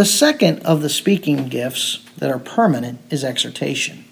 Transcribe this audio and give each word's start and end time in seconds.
The 0.00 0.06
second 0.06 0.60
of 0.60 0.80
the 0.80 0.88
speaking 0.88 1.50
gifts 1.50 2.02
that 2.16 2.30
are 2.30 2.38
permanent 2.38 3.00
is 3.10 3.22
exhortation. 3.22 4.06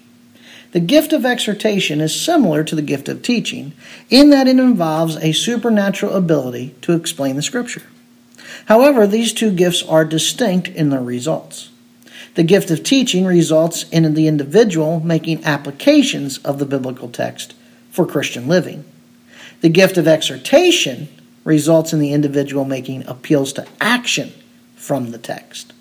The 0.71 0.79
gift 0.79 1.13
of 1.13 1.25
exhortation 1.25 1.99
is 1.99 2.13
similar 2.13 2.63
to 2.63 2.75
the 2.75 2.83
gift 2.83 3.09
of 3.09 3.23
teaching 3.23 3.73
in 4.07 4.29
that 4.29 4.47
it 4.47 4.59
involves 4.59 5.15
a 5.15 5.31
supernatural 5.31 6.13
ability 6.13 6.75
to 6.83 6.93
explain 6.93 7.37
the 7.37 7.41
Scripture. 7.41 7.87
However, 8.65 9.07
these 9.07 9.33
two 9.33 9.49
gifts 9.49 9.81
are 9.81 10.05
distinct 10.05 10.67
in 10.67 10.91
their 10.91 11.01
results. 11.01 11.71
The 12.35 12.43
gift 12.43 12.69
of 12.69 12.83
teaching 12.83 13.25
results 13.25 13.89
in 13.89 14.13
the 14.13 14.27
individual 14.27 14.99
making 14.99 15.43
applications 15.43 16.37
of 16.45 16.59
the 16.59 16.67
biblical 16.67 17.09
text 17.09 17.55
for 17.89 18.05
Christian 18.05 18.47
living. 18.47 18.85
The 19.61 19.69
gift 19.69 19.97
of 19.97 20.07
exhortation 20.07 21.07
results 21.43 21.93
in 21.93 21.99
the 21.99 22.13
individual 22.13 22.63
making 22.63 23.07
appeals 23.07 23.53
to 23.53 23.65
action 23.81 24.33
from 24.75 25.09
the 25.09 25.17
text. 25.17 25.73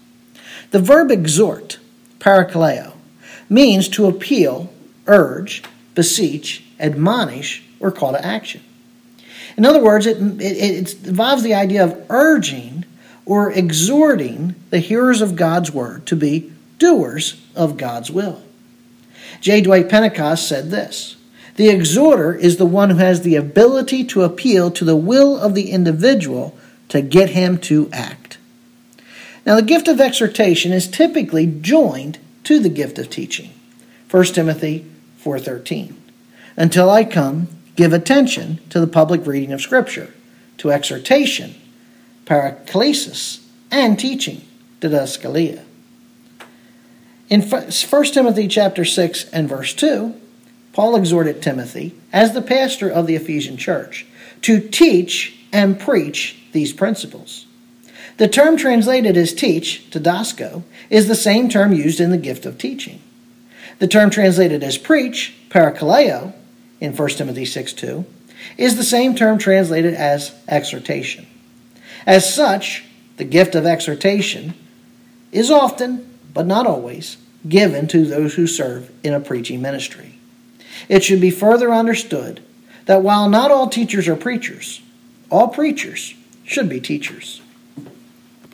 The 0.71 0.81
verb 0.81 1.11
exhort, 1.11 1.79
parakaleo, 2.19 2.93
means 3.49 3.89
to 3.91 4.07
appeal, 4.07 4.73
urge, 5.07 5.63
beseech, 5.95 6.65
admonish, 6.79 7.65
or 7.81 7.91
call 7.91 8.13
to 8.13 8.25
action. 8.25 8.63
In 9.57 9.65
other 9.65 9.83
words, 9.83 10.07
it, 10.07 10.19
it, 10.41 10.43
it, 10.43 11.07
involves 11.07 11.43
the 11.43 11.55
idea 11.55 11.85
of 11.85 12.07
urging 12.11 12.85
or 13.27 13.51
exhorting 13.53 14.55
the 14.71 14.79
hearers 14.79 15.21
of 15.21 15.37
God's 15.37 15.73
word 15.73 16.07
to 16.07 16.17
be 16.17 16.53
doers 16.79 17.41
of 17.55 17.77
God's 17.77 18.11
will. 18.11 18.43
J. 19.41 19.61
Dwight 19.61 19.89
Pentecost 19.89 20.49
said 20.49 20.71
this 20.71 21.17
The 21.57 21.69
exhorter 21.69 22.35
is 22.35 22.57
the 22.57 22.67
one 22.67 22.91
who 22.91 22.97
has 22.97 23.23
the 23.23 23.37
ability 23.37 24.05
to 24.05 24.23
appeal 24.23 24.71
to 24.71 24.85
the 24.85 24.97
will 24.97 25.37
of 25.37 25.55
the 25.55 25.71
individual 25.71 26.57
to 26.89 27.03
get 27.03 27.31
him 27.31 27.59
to 27.59 27.91
act. 27.93 28.38
Now, 29.49 29.57
the 29.57 29.63
gift 29.63 29.89
of 29.89 29.99
exhortation 29.99 30.73
is 30.73 30.87
typically 30.87 31.47
joined 31.47 32.19
to 32.45 32.59
the 32.59 32.69
gift 32.69 32.99
of 32.99 33.09
teaching. 33.09 33.49
1 34.11 34.35
Timothy 34.35 34.85
4:13. 35.25 35.95
Until 36.55 36.91
I 36.91 37.03
come, 37.05 37.49
give 37.75 37.95
attention 37.95 38.59
to 38.69 38.79
the 38.79 38.87
public 38.87 39.27
reading 39.27 39.55
of 39.55 39.63
scripture, 39.63 40.13
to 40.59 40.71
exhortation, 40.71 41.55
paraklesis, 42.27 43.39
and 43.71 43.99
teaching, 43.99 44.43
didaskalia. 44.83 45.61
In 47.31 47.41
1 47.41 48.13
Timothy 48.13 48.49
chapter 48.49 48.85
6 48.85 49.25
and 49.33 49.49
verse 49.49 49.73
2, 49.73 50.13
Paul 50.75 50.95
exhorted 50.95 51.41
Timothy, 51.41 51.95
as 52.13 52.35
the 52.35 52.43
pastor 52.43 52.91
of 52.91 53.07
the 53.07 53.17
Ephesian 53.17 53.57
church, 53.57 54.05
to 54.43 54.61
teach 54.61 55.39
and 55.55 55.81
preach 55.81 56.37
these 56.53 56.75
principles. 56.75 57.47
The 58.19 58.29
term 58.29 58.57
translated 58.57 59.17
as 59.17 59.33
teach, 59.33 59.89
didasko, 59.91 60.65
is 60.91 61.07
the 61.07 61.15
same 61.15 61.49
term 61.49 61.73
used 61.73 62.01
in 62.01 62.11
the 62.11 62.19
gift 62.19 62.47
of 62.47 62.59
teaching. 62.59 63.01
The 63.79 63.87
term 63.87 64.11
translated 64.11 64.65
as 64.65 64.77
preach, 64.77 65.37
parakaleo, 65.51 66.35
in 66.81 66.97
1 66.97 67.09
Timothy 67.11 67.45
6 67.45 67.73
2, 67.73 68.05
is 68.57 68.77
the 68.77 68.83
same 68.85 69.15
term 69.15 69.39
translated 69.39 69.95
as 69.95 70.35
exhortation. 70.49 71.27
As 72.07 72.33
such, 72.33 72.85
the 73.19 73.25
gift 73.25 73.55
of 73.55 73.67
exhortation 73.67 74.55
is 75.31 75.51
often, 75.51 76.19
but 76.35 76.47
not 76.47 76.67
always, 76.67 77.19
given 77.49 77.87
to 77.89 78.05
those 78.05 78.35
who 78.35 78.49
serve 78.49 78.91
in 79.05 79.15
a 79.15 79.21
preaching 79.21 79.63
ministry. 79.63 80.19
It 80.89 81.05
should 81.05 81.21
be 81.21 81.31
further 81.31 81.73
understood 81.73 82.41
that 82.87 83.03
while 83.03 83.29
not 83.29 83.53
all 83.53 83.69
teachers 83.69 84.09
are 84.09 84.17
preachers, 84.17 84.83
all 85.31 85.49
preachers 85.49 86.15
should 86.45 86.69
be 86.69 86.81
teachers. 86.81 87.43